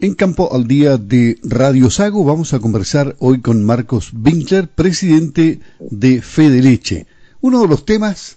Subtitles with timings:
[0.00, 5.58] En Campo al Día de Radio Sago vamos a conversar hoy con Marcos Winkler, presidente
[5.80, 7.06] de Fede Leche.
[7.40, 8.36] Uno de los temas,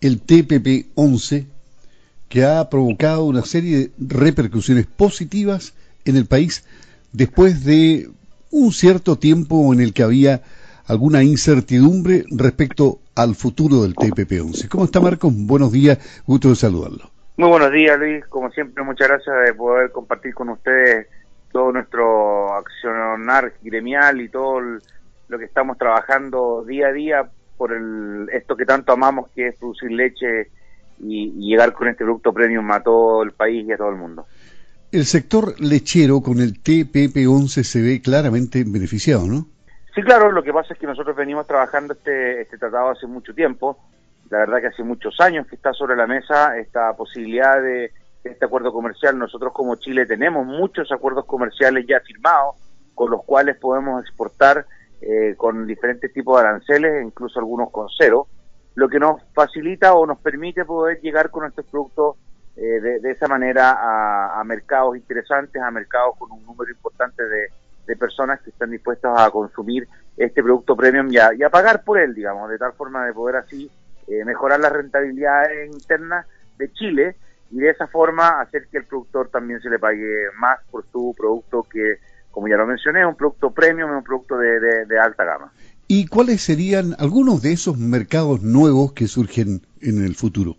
[0.00, 1.46] el TPP 11,
[2.28, 5.72] que ha provocado una serie de repercusiones positivas
[6.04, 6.64] en el país
[7.12, 8.10] después de
[8.50, 10.42] un cierto tiempo en el que había
[10.86, 14.68] alguna incertidumbre respecto al futuro del TPP 11.
[14.68, 15.32] ¿Cómo está Marcos?
[15.32, 17.17] Buenos días, gusto de saludarlo.
[17.38, 18.26] Muy buenos días, Luis.
[18.26, 21.06] Como siempre, muchas gracias de poder compartir con ustedes
[21.52, 28.28] todo nuestro accionar gremial y todo lo que estamos trabajando día a día por el,
[28.32, 30.50] esto que tanto amamos, que es producir leche
[30.98, 33.96] y, y llegar con este producto premium a todo el país y a todo el
[33.96, 34.26] mundo.
[34.90, 39.46] El sector lechero con el TPP-11 se ve claramente beneficiado, ¿no?
[39.94, 43.32] Sí, claro, lo que pasa es que nosotros venimos trabajando este, este tratado hace mucho
[43.32, 43.78] tiempo
[44.30, 47.92] la verdad que hace muchos años que está sobre la mesa esta posibilidad de
[48.24, 49.18] este acuerdo comercial.
[49.18, 52.56] Nosotros como Chile tenemos muchos acuerdos comerciales ya firmados
[52.94, 54.66] con los cuales podemos exportar
[55.00, 58.26] eh, con diferentes tipos de aranceles, incluso algunos con cero,
[58.74, 62.16] lo que nos facilita o nos permite poder llegar con nuestros productos
[62.56, 63.76] eh, de, esa manera
[64.40, 67.48] a, mercados interesantes, a mercados con un número importante de,
[67.98, 72.14] personas que están dispuestas a consumir este producto premium y y a pagar por él,
[72.14, 73.70] digamos, de tal forma de poder así
[74.10, 77.16] eh, mejorar la rentabilidad interna de Chile
[77.50, 81.14] y de esa forma hacer que el productor también se le pague más por su
[81.16, 81.98] producto que,
[82.30, 85.52] como ya lo mencioné, es un producto premium, es un producto de, alta gama.
[85.86, 90.56] ¿Y cuáles serían algunos de esos mercados nuevos que surgen en el futuro?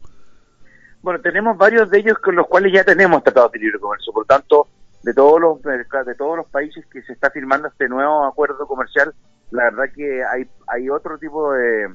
[1.01, 4.25] Bueno, tenemos varios de ellos con los cuales ya tenemos tratados de libre comercio, por
[4.25, 4.67] tanto,
[5.03, 9.13] de todos los de todos los países que se está firmando este nuevo acuerdo comercial,
[9.51, 11.87] la verdad que hay hay otro tipo de,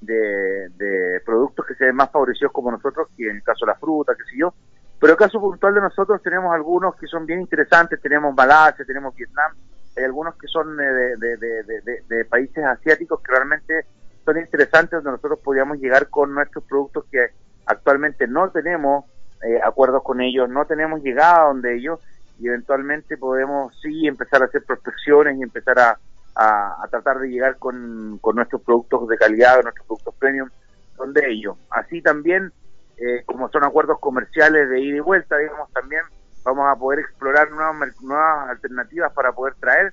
[0.00, 3.78] de, productos que se ven más favorecidos como nosotros, que en el caso de la
[3.78, 4.54] fruta, qué sé yo.
[4.98, 9.14] Pero el caso puntual de nosotros tenemos algunos que son bien interesantes, tenemos Malasia, tenemos
[9.14, 9.52] Vietnam,
[9.96, 13.86] hay algunos que son eh, de, de, países asiáticos que realmente
[14.24, 17.28] son interesantes donde nosotros podríamos llegar con nuestros productos que
[17.66, 19.04] actualmente no tenemos
[19.42, 22.00] eh, acuerdos con ellos, no tenemos llegada donde ellos
[22.38, 25.98] y eventualmente podemos sí empezar a hacer prospecciones y empezar a,
[26.34, 30.48] a, tratar de llegar con, nuestros productos de calidad, nuestros productos premium,
[30.96, 31.56] son de ellos.
[31.70, 32.52] Así también,
[32.96, 36.02] eh, como son acuerdos comerciales de ida y vuelta, digamos, también
[36.44, 39.92] vamos a poder explorar nuevas, nuevas alternativas para poder traer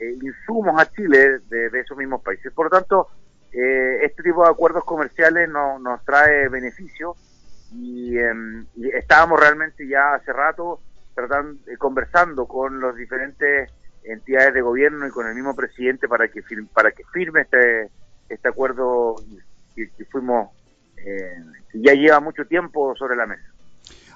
[0.00, 2.52] eh, insumos a Chile de, esos mismos países.
[2.52, 3.08] Por lo tanto,
[3.52, 7.16] eh, este tipo de acuerdos comerciales no, nos trae beneficios
[7.72, 10.80] y, em, y, estábamos realmente ya hace rato
[11.14, 13.70] tratando, conversando con los diferentes
[14.04, 17.90] entidades de gobierno y con el mismo presidente para que firme, para que firme este
[18.28, 19.16] este acuerdo
[19.74, 20.50] que, fuimos
[20.96, 21.36] eh,
[21.74, 23.44] ya lleva mucho tiempo sobre la mesa.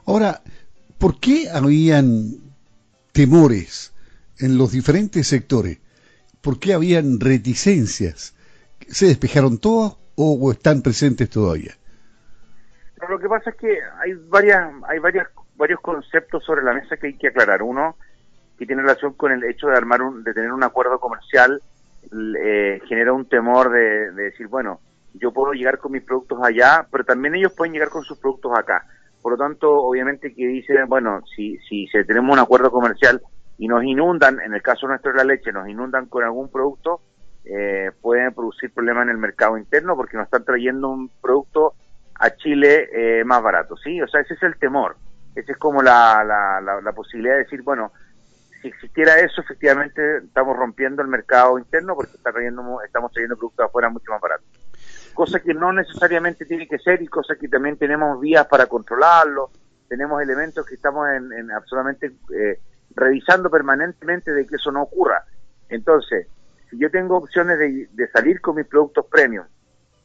[0.06, 0.40] Ahora,
[0.98, 2.30] ¿por qué habían
[3.12, 3.92] temores
[4.38, 5.78] en los diferentes sectores?
[6.40, 8.34] ¿Por qué habían reticencias?
[8.88, 11.74] ¿Se despejaron todas o están presentes todavía?
[13.08, 17.08] lo que pasa es que hay varias hay varias varios conceptos sobre la mesa que
[17.08, 17.62] hay que aclarar.
[17.62, 17.96] Uno,
[18.58, 21.62] que tiene relación con el hecho de armar un, de tener un acuerdo comercial
[22.40, 24.80] eh, genera un temor de, decir bueno
[25.14, 28.52] yo puedo llegar con mis productos allá pero también ellos pueden llegar con sus productos
[28.58, 28.84] acá.
[29.22, 33.20] Por lo tanto obviamente que dicen bueno si si tenemos un acuerdo comercial
[33.58, 37.00] y nos inundan en el caso nuestro de la leche nos inundan con algún producto
[37.44, 41.74] eh, pueden producir problemas en el mercado interno porque nos están trayendo un producto
[42.20, 44.96] a Chile eh, más barato sí o sea ese es el temor.
[45.34, 47.92] Esa es como la, la, la posibilidad de decir bueno
[48.60, 53.66] si existiera eso, efectivamente estamos rompiendo el mercado interno porque está trayendo, estamos trayendo productos
[53.66, 54.46] afuera mucho más baratos.
[55.14, 59.50] Cosa que no necesariamente tiene que ser y cosa que también tenemos vías para controlarlo,
[59.88, 62.60] tenemos elementos que estamos en, absolutamente eh,
[62.94, 65.24] revisando permanentemente de que eso no ocurra.
[65.68, 66.26] Entonces,
[66.70, 69.46] si yo tengo opciones de, de salir con mis productos premium,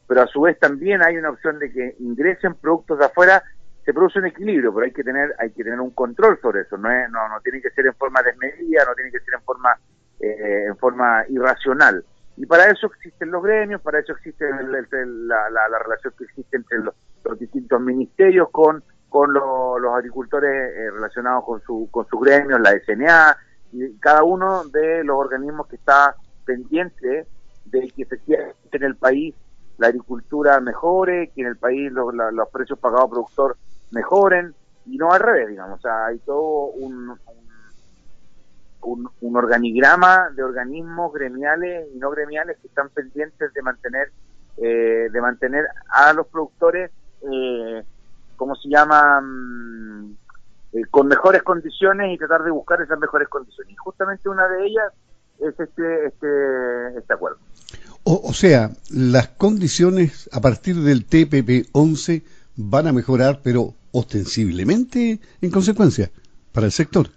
[0.08, 3.44] pero a su vez también hay una opción de que ingresen productos de afuera,
[3.86, 6.78] se produce un equilibrio, pero hay que tener hay que tener un control sobre eso.
[6.78, 9.42] No es, no, no tiene que ser en forma desmedida, no tiene que ser en
[9.42, 9.78] forma
[10.20, 12.06] eh, en forma irracional.
[12.38, 16.80] Y para eso existen los gremios, para eso existe la, la, relación que existe entre
[16.80, 16.96] los,
[17.40, 23.38] distintos ministerios con con los agricultores eh, relacionados con su con sus gremios, la SNA
[23.72, 26.16] y cada uno de los organismos que está
[26.46, 27.28] pendiente
[27.66, 29.36] de que efectivamente en el país
[29.78, 33.58] la agricultura mejore, que en el país los, los precios pagados a productor
[33.94, 34.54] mejoren
[34.86, 35.80] y no al revés, digamos.
[35.80, 37.18] O sea, hay todo un,
[38.82, 44.12] un, organigrama de organismos gremiales y no gremiales que están pendientes de mantener
[44.58, 46.92] eh, de mantener a los productores,
[47.24, 47.84] eh,
[48.36, 49.20] ¿cómo se llama?
[49.20, 50.16] Mm,
[50.74, 53.74] eh, con mejores condiciones y tratar de buscar esas mejores condiciones.
[53.74, 54.94] Y justamente una de ellas
[55.40, 57.40] es este, este, este acuerdo.
[58.04, 62.24] O, o sea, las condiciones a partir del TPP 11
[62.56, 66.12] van a mejorar, pero ostensiblemente en consecuencia,
[66.52, 67.08] para el sector.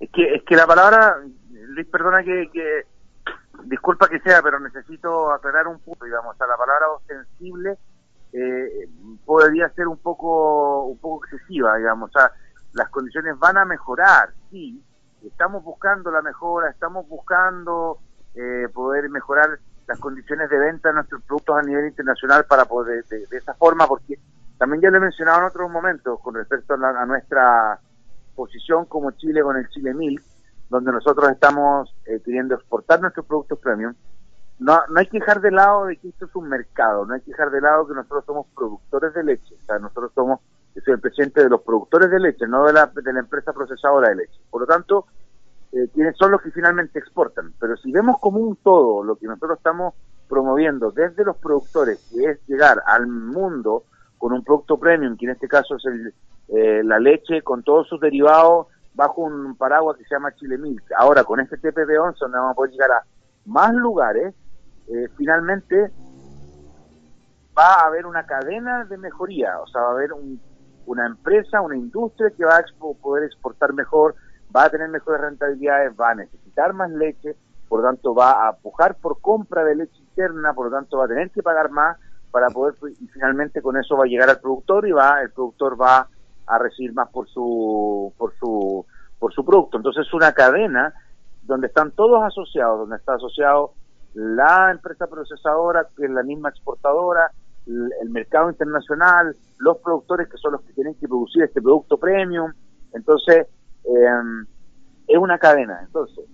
[0.00, 1.16] Es que, es que la palabra,
[1.50, 2.82] Luis, perdona que, que
[3.64, 7.78] disculpa que sea, pero necesito aclarar un punto, digamos, la palabra ostensible
[8.32, 8.88] eh,
[9.24, 12.18] podría ser un poco, un poco excesiva, digamos, o
[12.72, 14.82] las condiciones van a mejorar, sí,
[15.24, 17.98] estamos buscando la mejora, estamos buscando
[18.34, 23.04] eh, poder mejorar las condiciones de venta de nuestros productos a nivel internacional para poder,
[23.04, 24.18] de, esa forma, porque
[24.64, 27.78] también ya lo he mencionado en otros momentos con respecto a, nuestra
[28.34, 30.22] posición como Chile con el Chile Milk,
[30.70, 33.92] donde nosotros estamos eh, queriendo exportar nuestros productos premium,
[34.58, 37.20] no, no hay que dejar de lado de que esto es un mercado, no hay
[37.20, 40.40] que dejar de lado que nosotros somos productores de leche, o sea, nosotros somos,
[40.74, 43.52] yo soy el presidente de los productores de leche, no de la, de la empresa
[43.52, 44.40] procesadora de leche.
[44.48, 45.04] Por lo tanto,
[45.72, 47.52] eh, quienes son los que finalmente exportan.
[47.60, 49.92] Pero si vemos como un todo lo que nosotros estamos
[50.26, 53.84] promoviendo desde los productores, que es llegar al mundo
[54.24, 56.14] con un producto premium, que en este caso es el,
[56.48, 60.82] eh, la leche con todos sus derivados bajo un paraguas que se llama Chile Milk.
[60.96, 63.02] Ahora, con este TPP-11, donde vamos a poder llegar a
[63.44, 64.34] más lugares,
[64.88, 65.92] eh, finalmente
[67.54, 70.12] va a haber una cadena de mejoría, o sea, va a haber
[70.86, 72.64] una empresa, una industria que va a
[73.02, 74.14] poder exportar mejor,
[74.56, 77.36] va a tener mejores rentabilidades, va a necesitar más leche,
[77.68, 81.04] por lo tanto va a pujar por compra de leche interna, por lo tanto va
[81.04, 81.98] a tener que pagar más
[82.34, 85.80] para poder y finalmente con eso va a llegar al productor y va el productor
[85.80, 86.08] va
[86.48, 88.84] a recibir más por su por su
[89.20, 89.76] por su producto.
[89.76, 90.92] Entonces es una cadena
[91.44, 93.74] donde están todos asociados, donde está asociado
[94.14, 97.30] la empresa procesadora, que es la misma exportadora,
[97.66, 102.52] el mercado internacional, los productores que son los que tienen que producir este producto premium.
[102.94, 103.46] Entonces,
[103.84, 104.46] eh,
[105.06, 105.82] es una cadena.
[105.84, 106.24] Entonces,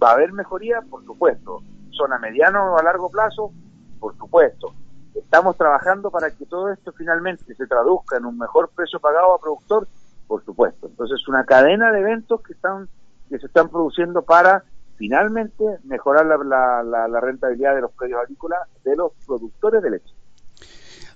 [0.00, 0.82] ¿va a haber mejoría?
[0.82, 1.62] Por supuesto.
[1.90, 3.50] ¿Son a mediano o a largo plazo?
[3.98, 4.72] Por supuesto.
[5.18, 9.40] ¿Estamos trabajando para que todo esto finalmente se traduzca en un mejor precio pagado a
[9.40, 9.88] productor?
[10.26, 10.86] Por supuesto.
[10.86, 12.88] Entonces, una cadena de eventos que están
[13.28, 14.64] que se están produciendo para
[14.96, 20.14] finalmente mejorar la, la, rentabilidad de los predios agrícolas de los productores de leche.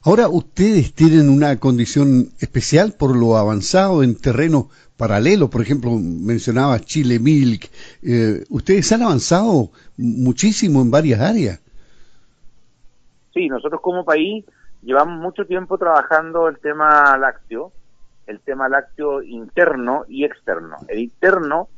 [0.02, 6.78] Ahora, ustedes tienen una condición especial por lo avanzado en terreno paralelo, por ejemplo, mencionaba
[6.80, 7.70] Chile Milk.
[8.02, 11.60] Eh, ustedes han avanzado muchísimo en varias áreas.
[13.32, 14.44] Sí, nosotros como país
[14.82, 17.72] llevamos mucho tiempo trabajando el tema lácteo,
[18.26, 20.76] el tema lácteo interno y externo.
[20.88, 21.68] El interno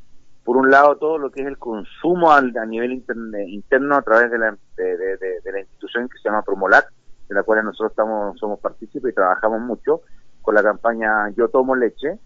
[0.45, 4.39] por un lado, todo lo que es el consumo a nivel interno a través de
[4.39, 6.93] la, de, la institución que se llama Promolac,
[7.29, 10.03] de la cual nosotros estamos somos partícipes y trabajamos mucho
[10.43, 12.19] con la campaña Yo Tomo Leche,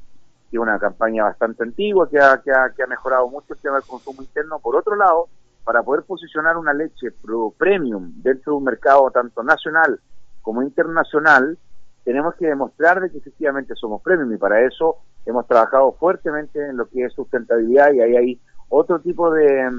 [0.50, 3.60] que es una campaña bastante antigua que ha, que ha, que ha mejorado mucho el
[3.60, 4.58] tema del consumo interno.
[4.58, 5.28] Por otro lado,
[5.68, 10.00] para poder posicionar una leche pro premium dentro de un mercado tanto nacional
[10.40, 11.58] como internacional,
[12.04, 14.32] tenemos que demostrar de que efectivamente somos premium.
[14.32, 18.98] Y para eso hemos trabajado fuertemente en lo que es sustentabilidad y ahí hay otro
[19.00, 19.70] tipo de,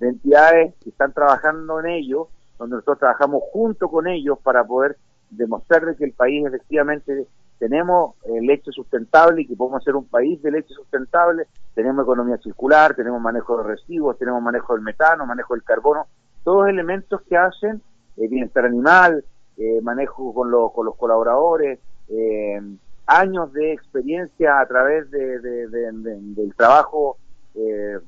[0.00, 4.96] entidades que están trabajando en ello, donde nosotros trabajamos junto con ellos para poder
[5.28, 7.26] demostrar de que el país efectivamente
[7.58, 12.38] tenemos eh, leche sustentable y que podemos ser un país de leche sustentable, tenemos economía
[12.38, 16.06] circular, tenemos manejo de residuos, tenemos manejo del metano, manejo del carbono,
[16.42, 17.80] todos elementos que hacen
[18.16, 19.24] el bienestar animal,
[19.56, 22.60] eh, manejo con, con los colaboradores, eh,
[23.06, 27.18] años de experiencia a través de, del trabajo
[27.54, 27.98] eh,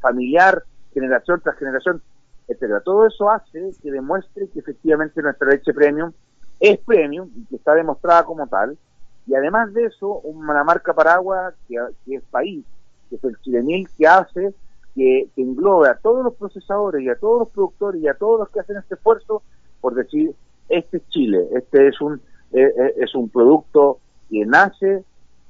[0.00, 2.02] familiar, generación tras generación,
[2.48, 2.80] etcétera.
[2.80, 6.12] Todo eso hace que demuestre que efectivamente nuestra leche premium
[6.60, 8.76] es premium y que está demostrada como tal.
[9.26, 11.76] Y además de eso, una marca paraguas que,
[12.06, 12.64] es país,
[13.08, 14.54] que es el Chilenil, que hace
[14.94, 18.40] que, que englobe a todos los procesadores y a todos los productores y a todos
[18.40, 19.42] los que hacen este esfuerzo
[19.82, 20.34] por decir,
[20.68, 22.14] este es Chile, este es un,
[22.52, 23.98] eh, eh, es un producto
[24.30, 25.04] que nace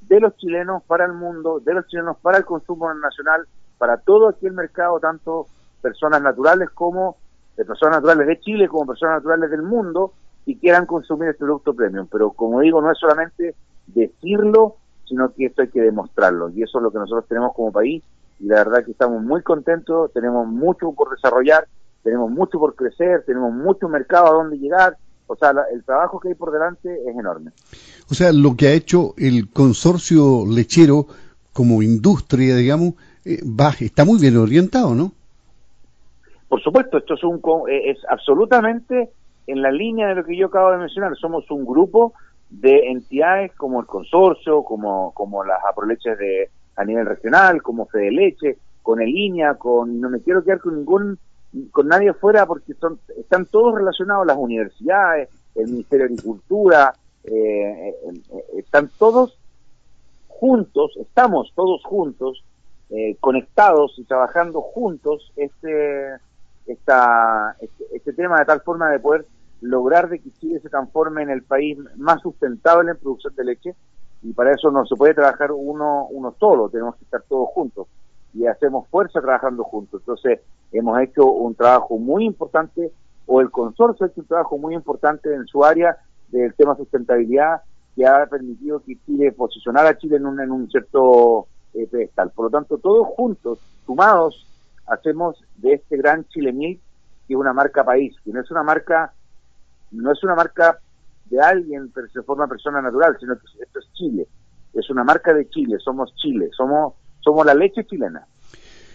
[0.09, 3.47] de los chilenos para el mundo, de los chilenos para el consumo nacional,
[3.79, 5.47] para todo aquí el mercado, tanto
[5.83, 7.19] personas naturales como
[7.55, 10.15] personas naturales de Chile como personas naturales del mundo
[10.47, 12.07] y quieran consumir este producto premium.
[12.11, 13.55] Pero como digo, no es solamente
[13.87, 14.77] decirlo,
[15.09, 16.51] sino que esto hay que demostrarlo.
[16.51, 18.03] Y eso es lo que nosotros tenemos como país.
[18.41, 21.69] Y la verdad que estamos muy contentos, tenemos mucho por desarrollar,
[22.03, 24.97] tenemos mucho por crecer, tenemos mucho mercado a donde llegar
[25.33, 27.53] o sea, el trabajo que hay por delante es enorme.
[28.11, 31.07] O sea, lo que ha hecho el consorcio lechero
[31.55, 32.95] como industria, digamos,
[33.25, 35.13] eh, va, está muy bien orientado, ¿no?
[36.49, 39.11] Por supuesto, esto es, un, eh, es absolutamente
[39.47, 41.17] en la línea de lo que yo acabo de mencionar.
[41.17, 42.13] Somos un grupo
[42.51, 48.11] de entidades como el consorcio, como, como las aproleches de a nivel regional, como Fede
[48.11, 51.19] Leche, con el INEA, con no me quiero quedar con ningún
[51.71, 56.95] con nadie afuera porque son están todos relacionados las universidades, el Ministerio de Agricultura,
[57.25, 59.39] eh, eh, eh, están todos
[60.29, 62.45] juntos, estamos todos juntos,
[63.21, 66.09] conectados y trabajando juntos este,
[66.67, 69.27] esta, este, este, tema de tal forma de poder
[69.61, 73.75] lograr de que Chile se transforme en el país más sustentable en producción de leche
[74.23, 77.89] y para eso no se puede trabajar uno, uno solo, tenemos que estar todos juntos
[78.35, 80.01] y hacemos fuerza trabajando juntos.
[80.01, 80.41] Entonces,
[80.73, 82.93] hemos hecho un trabajo muy importante,
[83.27, 85.97] o el consorcio ha hecho un trabajo muy importante en su área
[86.29, 87.63] del tema sustentabilidad,
[87.95, 92.31] que ha permitido que Chile posicionara a Chile en un, en un cierto eh, pedestal.
[92.31, 94.47] Por lo tanto, todos juntos, sumados,
[94.93, 96.81] hacemos de este gran Chile Mil,
[97.27, 99.13] que es una marca país, que no es una marca,
[99.91, 100.79] no es una marca
[101.27, 104.27] de alguien, pero se forma persona natural, sino que esto es Chile.
[104.75, 108.27] Es una marca de Chile, somos Chile, somos somos la leche chilena.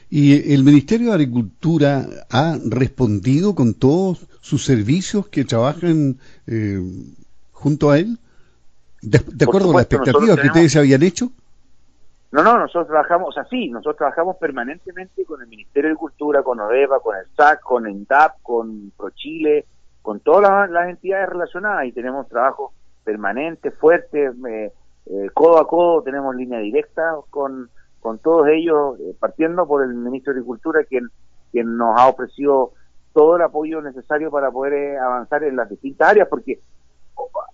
[0.09, 6.79] ¿Y el Ministerio de Agricultura ha respondido con todos sus servicios que trabajan eh,
[7.51, 8.17] junto a él?
[9.01, 11.31] ¿De, acuerdo a las expectativas que ustedes habían hecho?
[12.37, 16.43] No, no, nosotros trabajamos, o sea, sí, nosotros trabajamos permanentemente con el Ministerio de Agricultura,
[16.43, 19.65] con ODEVA, con el SAC, con ENDAP, con ProChile,
[20.03, 24.71] con todas las, entidades relacionadas y tenemos trabajo permanente, fuerte, eh,
[25.07, 29.95] eh, codo a codo, tenemos línea directa con, con todos ellos, eh, partiendo por el
[29.95, 31.09] ministro de Agricultura, quien,
[31.51, 32.73] quien nos ha ofrecido
[33.13, 36.59] todo el apoyo necesario para poder eh, avanzar en las distintas áreas, porque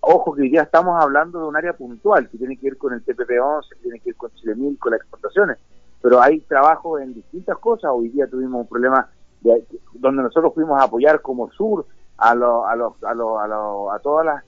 [0.00, 3.04] ojo que día estamos hablando de un área puntual que tiene que ver con el
[3.04, 5.58] TPP-11, que tiene que ver con Chile Mil, con las exportaciones,
[6.02, 7.90] pero hay trabajo en distintas cosas.
[7.94, 9.08] Hoy día tuvimos un problema
[9.40, 11.86] de, donde nosotros fuimos a apoyar como sur
[12.18, 14.44] a, lo, a, los, a, lo, a, lo, a todas las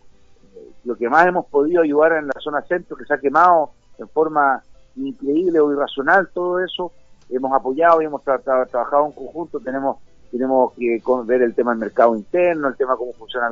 [0.84, 4.08] lo que más hemos podido ayudar en la zona centro que se ha quemado en
[4.08, 4.62] forma
[4.96, 6.92] increíble o irracional todo eso.
[7.28, 9.98] Hemos apoyado y hemos trabajado en conjunto, tenemos
[10.30, 13.48] tenemos que ver el tema del mercado interno, el tema cómo funciona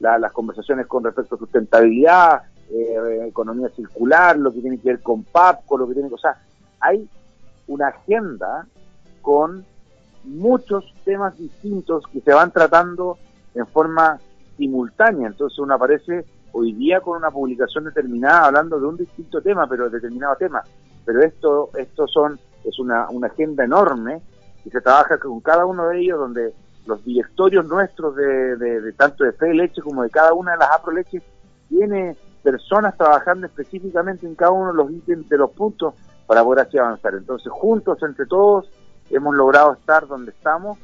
[0.00, 5.02] la las conversaciones con respecto a sustentabilidad, eh, economía circular, lo que tiene que ver
[5.02, 6.14] con PAP, con lo que tiene que...
[6.14, 6.36] O sea,
[6.80, 7.08] hay
[7.66, 8.66] una agenda
[9.22, 9.64] con
[10.24, 13.18] muchos temas distintos que se van tratando
[13.54, 14.18] en forma
[14.56, 15.28] simultánea.
[15.28, 19.84] Entonces uno aparece hoy día con una publicación determinada hablando de un distinto tema, pero
[19.84, 20.62] de determinado tema.
[21.04, 24.20] Pero esto, esto son, es una, una agenda enorme
[24.64, 26.52] y se trabaja con cada uno de ellos donde
[26.88, 30.70] los directorios nuestros de, de, tanto de Fe Leche como de cada una de las
[30.70, 31.22] Apro Leches
[31.68, 35.94] tiene personas trabajando específicamente en cada uno de los ítems de los puntos
[36.26, 37.14] para poder así avanzar.
[37.14, 38.70] Entonces, juntos, entre todos,
[39.10, 40.78] hemos logrado estar donde estamos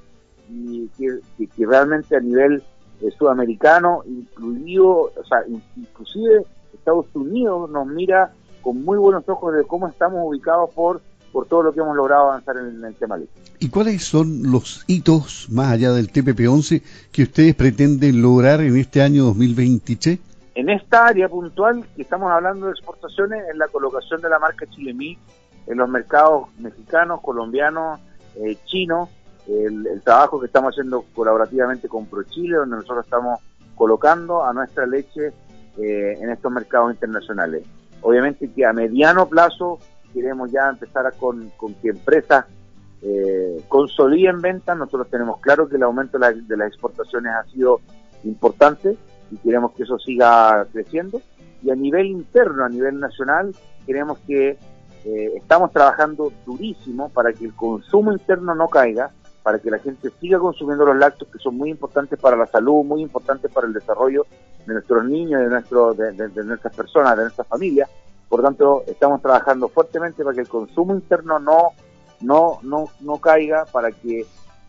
[0.51, 1.21] y que,
[1.57, 2.63] que realmente a nivel
[3.01, 5.39] eh, sudamericano, incluido, o sea,
[5.77, 6.45] inclusive
[6.75, 11.01] Estados Unidos nos mira con muy buenos ojos de cómo estamos ubicados por
[11.35, 13.19] por todo lo que hemos logrado avanzar en, el tema
[13.59, 19.03] ¿Y cuáles son los hitos, más allá del TPP-11, que ustedes pretenden lograr en este
[19.03, 20.21] año 2023?
[20.55, 24.65] En esta área puntual que estamos hablando de exportaciones, en la colocación de la marca
[24.67, 25.19] Chilemí
[25.67, 27.99] en los mercados mexicanos, colombianos,
[28.37, 29.09] eh, chinos,
[29.49, 33.41] el, trabajo que estamos haciendo colaborativamente con ProChile, donde nosotros estamos
[33.75, 35.33] colocando a nuestra leche
[35.79, 37.67] eh, en estos mercados internacionales.
[38.03, 39.81] Obviamente que a mediano plazo
[40.15, 41.53] queremos ya empezar a con,
[41.83, 42.47] que empresas
[43.03, 44.79] eh, consoliden ventas.
[44.79, 47.81] Nosotros tenemos claro que el aumento de, las exportaciones ha sido
[48.23, 48.97] importante
[49.31, 51.21] y queremos que eso siga creciendo.
[51.63, 53.55] Y a nivel interno, a nivel nacional,
[53.87, 54.59] queremos que
[55.05, 59.11] eh, estamos trabajando durísimo para que el consumo interno no caiga,
[59.43, 62.83] para que la gente siga consumiendo los lácteos que son muy importantes para la salud,
[62.85, 64.25] muy importantes para el desarrollo
[64.67, 67.91] de nuestros niños, de, nuestro, de, nuestras personas, de nuestras familias.
[68.35, 71.69] Por tanto, estamos trabajando fuertemente para que el consumo interno no,
[72.21, 74.27] no, no, no caiga, para que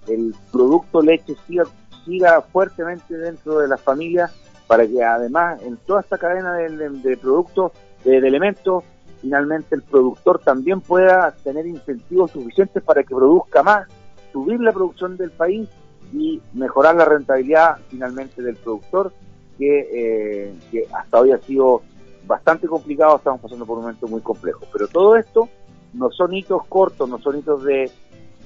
[0.08, 1.64] el producto leche siga,
[2.06, 4.32] siga fuertemente dentro de las familias,
[4.68, 7.72] para que además en toda esta cadena de, productos,
[8.04, 8.84] de elementos,
[9.20, 13.88] finalmente el productor también pueda tener incentivos suficientes para que produzca más
[14.32, 15.68] subir la producción del país
[16.14, 19.12] y mejorar la rentabilidad finalmente del productor,
[19.58, 21.82] que, eh, hasta hoy ha sido
[22.28, 24.66] bastante complicado, estamos pasando por un momento muy complejo.
[24.72, 25.50] Pero todo esto
[25.94, 27.92] no son hitos cortos, no son hitos de,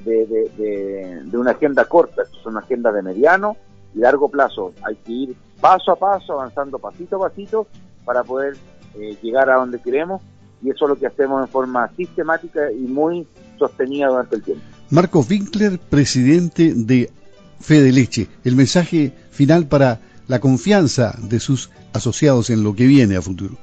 [0.06, 3.58] de, una agenda corta, son agendas de mediano
[3.96, 4.74] y largo plazo.
[4.84, 7.68] Hay que ir paso a paso, avanzando pasito a pasito
[8.06, 8.56] para poder
[8.96, 10.22] eh, llegar a donde queremos
[10.62, 14.64] y eso es lo que hacemos en forma sistemática y muy sostenida durante el tiempo.
[14.90, 17.12] Marcos Winkler, presidente de
[17.60, 18.28] Fede Leche.
[18.44, 23.56] El mensaje final para la confianza de sus asociados en lo que viene a futuro.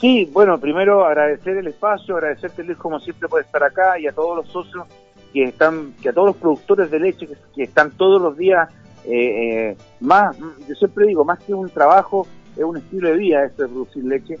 [0.00, 4.12] Sí, bueno, primero agradecer el espacio, agradecerte Luis como siempre por estar acá y a
[4.12, 4.86] todos los socios
[5.32, 8.68] que están, que a todos los productores de leche que, están todos los días,
[9.06, 10.36] eh, eh, más,
[10.68, 12.26] yo siempre digo, más que un trabajo,
[12.56, 14.38] es un estilo de vida esto de producir leche,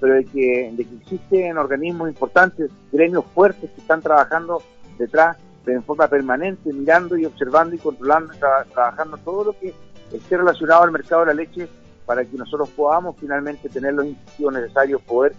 [0.00, 4.60] pero de que, de que existen organismos importantes, gremios fuertes que están trabajando
[4.98, 8.32] detrás de forma permanente, mirando y observando y controlando,
[8.72, 9.72] trabajando todo lo que
[10.12, 11.68] esté relacionado al mercado de la leche
[12.06, 15.34] para que nosotros podamos finalmente tener los incentivos necesarios, poder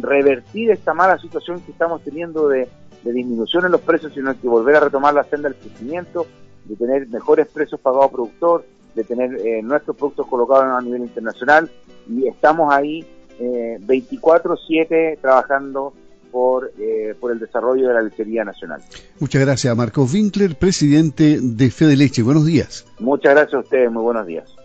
[0.00, 2.68] revertir esta mala situación que estamos teniendo de,
[3.04, 6.26] disminución en los precios, sino que volver a retomar la senda del crecimiento,
[6.64, 8.64] de tener mejores precios pagados productor,
[8.94, 11.70] de tener eh, nuestros productos colocados a nivel internacional
[12.08, 13.04] y estamos ahí
[13.38, 15.92] eh, 24/7 trabajando
[16.32, 18.80] por, eh, por el desarrollo de la lechería nacional.
[19.20, 22.22] Muchas gracias, Marcos Winkler, presidente de Fede Leche.
[22.22, 22.86] Buenos días.
[22.98, 24.63] Muchas gracias a ustedes, muy buenos días.